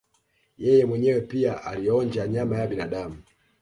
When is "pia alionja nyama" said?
1.21-2.57